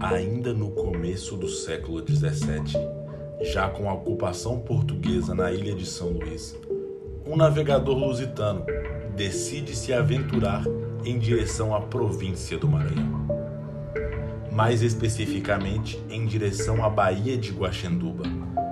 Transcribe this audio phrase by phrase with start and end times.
[0.00, 2.76] Ainda no começo do século XVII,
[3.40, 6.58] já com a ocupação portuguesa na ilha de São Luís,
[7.26, 8.64] um navegador lusitano
[9.14, 10.64] decide se aventurar
[11.04, 13.26] em direção à província do Maranhão.
[14.50, 18.24] Mais especificamente, em direção à Baía de Guaxenduba,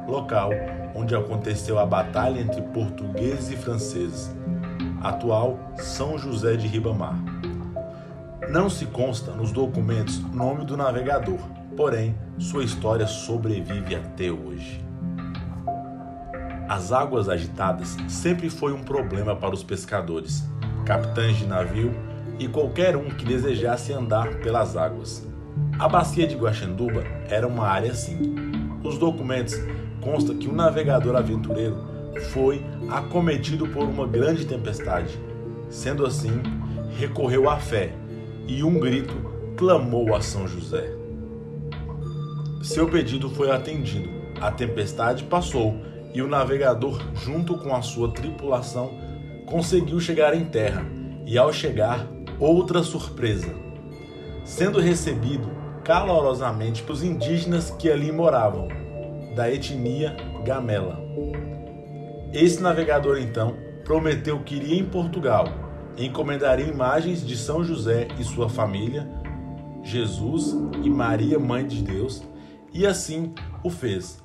[0.09, 0.51] local
[0.95, 4.31] onde aconteceu a batalha entre portugueses e franceses,
[5.01, 7.30] atual São José de Ribamar.
[8.51, 11.39] Não se consta nos documentos nome do navegador,
[11.77, 14.85] porém sua história sobrevive até hoje.
[16.69, 20.43] As águas agitadas sempre foi um problema para os pescadores,
[20.85, 21.95] capitães de navio
[22.41, 25.25] e qualquer um que desejasse andar pelas águas.
[25.79, 28.35] A bacia de Guaxenduba era uma área assim.
[28.83, 29.55] Os documentos
[30.01, 31.77] consta que um navegador aventureiro
[32.33, 35.17] foi acometido por uma grande tempestade.
[35.69, 36.43] Sendo assim,
[36.99, 38.00] recorreu à fé
[38.51, 39.15] e um grito
[39.57, 40.93] clamou a São José.
[42.61, 44.11] Seu pedido foi atendido.
[44.41, 45.77] A tempestade passou
[46.13, 48.91] e o navegador, junto com a sua tripulação,
[49.47, 50.85] conseguiu chegar em terra.
[51.25, 52.05] E ao chegar,
[52.41, 53.55] outra surpresa.
[54.45, 55.49] Sendo recebido
[55.85, 58.67] calorosamente pelos indígenas que ali moravam,
[59.37, 61.01] da etnia Gamela.
[62.33, 65.47] Esse navegador então prometeu que iria em Portugal,
[66.07, 69.09] encomendaria imagens de São José e sua família,
[69.83, 72.23] Jesus e Maria, Mãe de Deus,
[72.73, 74.23] e assim o fez.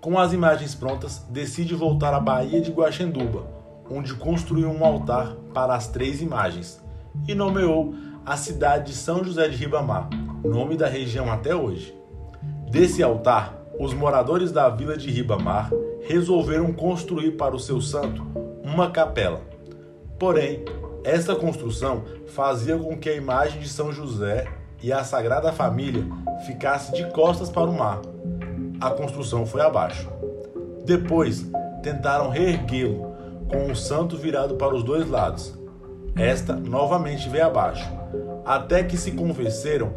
[0.00, 3.46] Com as imagens prontas, decide voltar à Baía de Guaxenduba,
[3.90, 6.82] onde construiu um altar para as três imagens
[7.26, 7.94] e nomeou
[8.24, 10.08] a cidade de São José de Ribamar,
[10.44, 11.96] nome da região até hoje.
[12.70, 15.70] Desse altar, os moradores da vila de Ribamar
[16.06, 18.26] resolveram construir para o seu santo
[18.62, 19.40] uma capela.
[20.18, 20.64] Porém,
[21.04, 24.46] esta construção fazia com que a imagem de São José
[24.82, 26.04] e a Sagrada Família
[26.46, 28.00] ficasse de costas para o mar.
[28.80, 30.08] A construção foi abaixo.
[30.84, 31.46] Depois,
[31.82, 33.14] tentaram reerguê-lo
[33.50, 35.56] com o santo virado para os dois lados.
[36.16, 37.88] Esta novamente veio abaixo,
[38.44, 39.92] até que se convenceram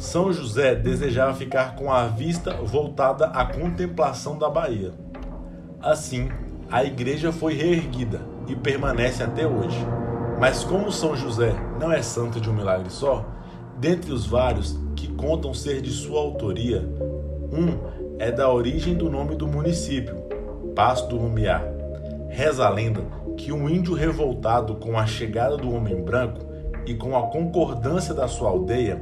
[0.00, 4.92] são José desejava ficar com a vista voltada à contemplação da Bahia.
[5.82, 6.30] Assim,
[6.70, 9.78] a igreja foi reerguida e permanece até hoje.
[10.40, 13.26] Mas como São José não é santo de um milagre só,
[13.76, 16.82] dentre os vários que contam ser de sua autoria,
[17.52, 17.78] um
[18.18, 20.16] é da origem do nome do município,
[20.74, 21.62] Passo do Lumiar.
[22.30, 23.02] Reza a lenda
[23.36, 26.40] que um índio revoltado com a chegada do homem branco
[26.86, 28.98] e com a concordância da sua aldeia,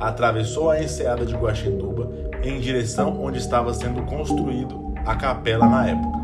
[0.00, 2.10] atravessou a enseada de Guaxinduba
[2.42, 6.17] em direção onde estava sendo construído a capela na época.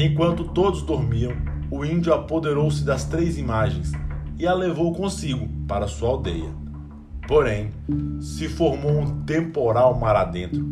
[0.00, 1.32] Enquanto todos dormiam,
[1.68, 3.90] o índio apoderou-se das três imagens
[4.38, 6.50] e a levou consigo para sua aldeia.
[7.26, 7.72] Porém,
[8.20, 10.64] se formou um temporal mar adentro.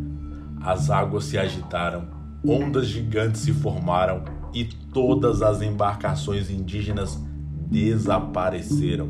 [0.60, 2.06] As águas se agitaram,
[2.46, 4.22] ondas gigantes se formaram
[4.54, 7.20] e todas as embarcações indígenas
[7.68, 9.08] desapareceram.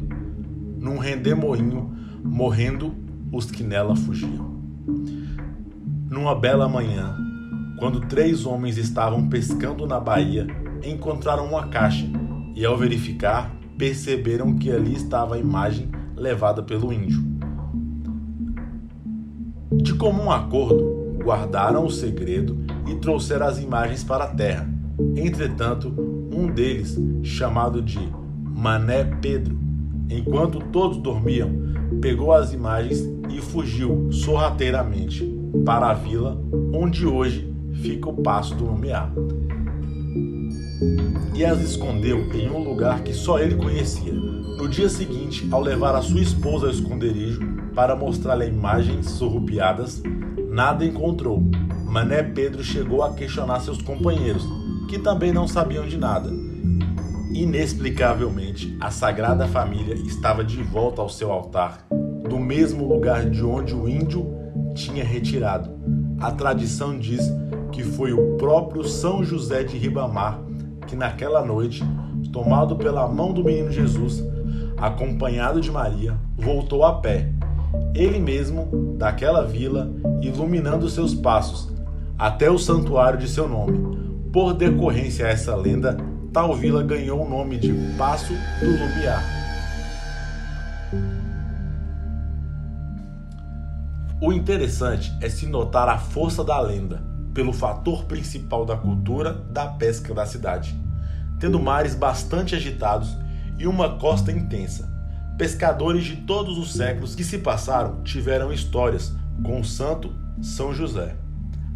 [0.79, 1.95] Num rendemoinho,
[2.25, 2.95] morrendo
[3.31, 4.57] os que nela fugiam.
[6.09, 7.15] Numa bela manhã,
[7.79, 10.47] quando três homens estavam pescando na baía,
[10.85, 12.07] encontraram uma caixa
[12.55, 17.23] e, ao verificar, perceberam que ali estava a imagem levada pelo índio.
[19.73, 22.57] De comum acordo, guardaram o segredo
[22.87, 24.77] e trouxeram as imagens para a terra
[25.15, 25.93] Entretanto,
[26.33, 27.99] um deles, chamado de
[28.43, 29.59] Mané Pedro,
[30.09, 31.51] enquanto todos dormiam,
[32.01, 35.25] pegou as imagens e fugiu sorrateiramente
[35.65, 39.13] para a vila onde hoje fica o Passo do Lumiar.
[41.35, 44.13] E as escondeu em um lugar que só ele conhecia.
[44.13, 47.41] No dia seguinte, ao levar a sua esposa ao esconderijo
[47.75, 50.03] para mostrar-lhe imagens surrupiadas,
[50.49, 51.43] nada encontrou.
[51.85, 54.47] Mané Pedro chegou a questionar seus companheiros
[54.89, 56.31] que também não sabiam de nada.
[57.31, 61.87] Inexplicavelmente, a Sagrada Família estava de volta ao seu altar,
[62.29, 64.27] do mesmo lugar de onde o índio
[64.75, 65.71] tinha retirado.
[66.19, 67.21] A tradição diz
[67.73, 70.41] que foi o próprio São José de Ribamar
[70.87, 71.85] que, naquela noite,
[72.33, 74.23] tomado pela mão do menino Jesus,
[74.77, 77.31] acompanhado de Maria, voltou a pé,
[77.95, 79.91] ele mesmo daquela vila,
[80.21, 81.73] iluminando seus passos,
[82.19, 83.97] até o santuário de seu nome,
[84.33, 85.97] por decorrência a essa lenda,
[86.33, 89.23] tal vila ganhou o nome de Passo do Lumiar.
[94.21, 97.03] O interessante é se notar a força da lenda,
[97.37, 100.75] pelo fator principal da cultura da pesca da cidade.
[101.39, 103.15] Tendo mares bastante agitados
[103.59, 104.91] e uma costa intensa.
[105.37, 109.13] Pescadores de todos os séculos que se passaram tiveram histórias
[109.43, 111.15] com o santo São José.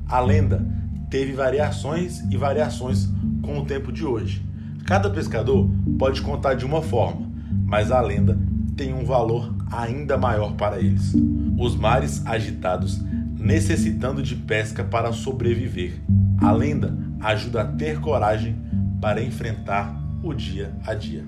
[0.09, 0.67] A lenda
[1.11, 3.07] teve variações e variações
[3.43, 4.43] com o tempo de hoje.
[4.87, 5.69] Cada pescador
[5.99, 7.31] pode contar de uma forma,
[7.67, 8.39] mas a lenda
[8.79, 11.15] tem um valor ainda maior para eles.
[11.59, 12.99] Os mares agitados
[13.41, 16.01] necessitando de pesca para sobreviver.
[16.39, 18.57] A lenda ajuda a ter coragem
[19.01, 21.25] para enfrentar o dia a dia.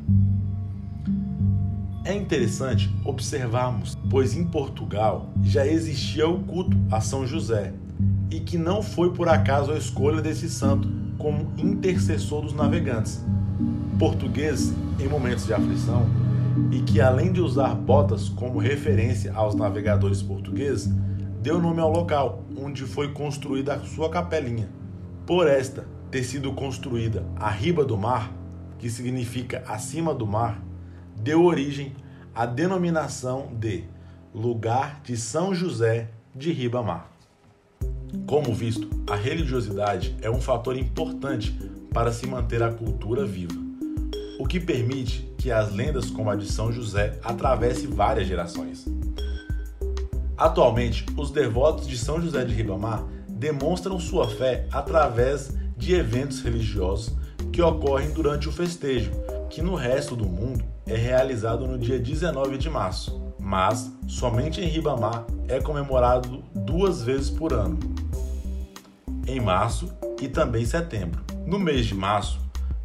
[2.04, 7.72] É interessante observarmos, pois em Portugal já existia o culto a São José
[8.30, 13.24] e que não foi por acaso a escolha desse santo como intercessor dos navegantes.
[13.98, 16.04] Português em momentos de aflição
[16.70, 20.92] e que além de usar botas como referência aos navegadores portugueses,
[21.42, 24.70] deu nome ao local onde foi construída a sua capelinha.
[25.26, 28.32] Por esta ter sido construída à riba do mar,
[28.78, 30.62] que significa acima do mar,
[31.16, 31.96] deu origem
[32.32, 33.84] à denominação de
[34.32, 37.10] Lugar de São José de Ribamar.
[38.24, 41.50] Como visto, a religiosidade é um fator importante
[41.92, 43.54] para se manter a cultura viva,
[44.38, 48.86] o que permite que as lendas como a de São José atravessem várias gerações.
[50.42, 57.14] Atualmente, os devotos de São José de Ribamar demonstram sua fé através de eventos religiosos
[57.52, 59.12] que ocorrem durante o festejo,
[59.48, 64.66] que no resto do mundo é realizado no dia 19 de março, mas somente em
[64.66, 67.78] Ribamar é comemorado duas vezes por ano,
[69.28, 71.22] em março e também setembro.
[71.46, 72.40] No mês de março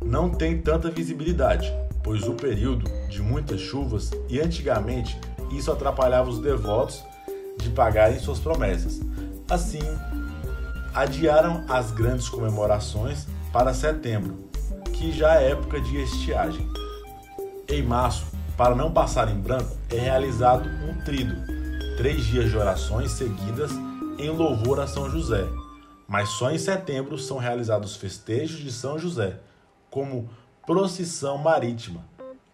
[0.06, 5.20] não tem tanta visibilidade, pois o período de muitas chuvas e antigamente
[5.52, 7.04] isso atrapalhava os devotos
[7.58, 9.00] de pagarem suas promessas.
[9.50, 9.82] Assim,
[10.94, 14.50] adiaram as grandes comemorações para setembro,
[14.94, 16.68] que já é época de estiagem.
[17.70, 18.26] Em março,
[18.56, 21.36] para não passar em branco, é realizado um trido,
[21.98, 23.72] três dias de orações seguidas
[24.18, 25.46] em louvor a São José.
[26.08, 29.40] Mas só em setembro são realizados festejos de São José,
[29.90, 30.30] como
[30.66, 32.04] procissão marítima,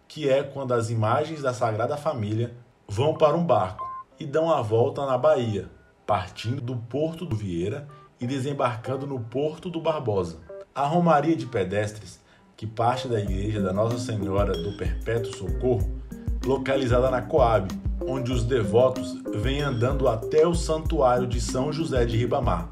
[0.06, 2.54] que é quando as imagens da Sagrada Família
[2.86, 3.83] vão para um barco
[4.18, 5.68] e dão a volta na Bahia,
[6.06, 7.88] partindo do Porto do Vieira
[8.20, 10.38] e desembarcando no Porto do Barbosa.
[10.74, 12.24] A Romaria de Pedestres
[12.56, 16.00] que parte da igreja da Nossa Senhora do Perpétuo Socorro,
[16.44, 17.68] localizada na Coab,
[18.06, 22.70] onde os devotos vêm andando até o santuário de São José de Ribamar,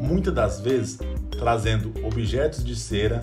[0.00, 0.98] muitas das vezes
[1.30, 3.20] trazendo objetos de cera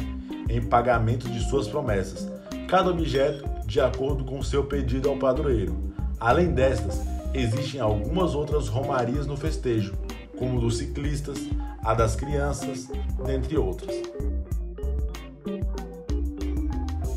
[0.50, 2.28] em pagamento de suas promessas,
[2.68, 5.94] cada objeto de acordo com seu pedido ao padroeiro.
[6.20, 7.02] Além destas,
[7.34, 9.94] existem algumas outras romarias no festejo,
[10.38, 11.38] como dos ciclistas,
[11.84, 12.88] a das crianças,
[13.26, 13.96] dentre outras.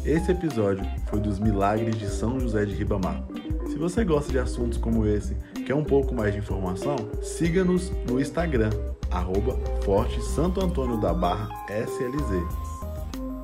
[0.04, 3.22] Esse episódio foi dos Milagres de São José de Ribamar.
[3.68, 8.20] Se você gosta de assuntos como esse, quer um pouco mais de informação, siga-nos no
[8.20, 8.70] Instagram,
[9.10, 12.42] arroba Forte Santo Antônio da Barra SLZ.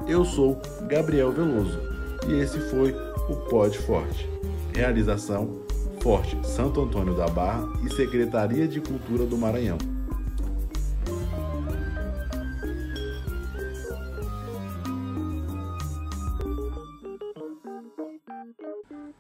[0.09, 1.79] Eu sou Gabriel Veloso
[2.27, 2.93] e esse foi
[3.29, 4.29] o Pod Forte.
[4.75, 5.68] Realização
[6.01, 9.79] Forte Santo Antônio da Barra e Secretaria de Cultura do Maranhão.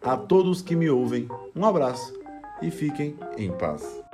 [0.02, 2.14] A todos que me ouvem, um abraço
[2.62, 4.07] e fiquem em paz.